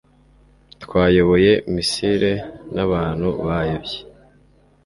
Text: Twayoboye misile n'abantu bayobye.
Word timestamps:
Twayoboye 0.83 1.51
misile 1.73 2.33
n'abantu 2.75 3.27
bayobye. 3.45 3.97